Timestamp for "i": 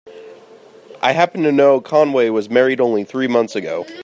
1.03-1.11